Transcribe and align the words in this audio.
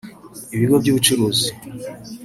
ibigo 0.55 0.75
by’ubucuruzi 0.81 1.49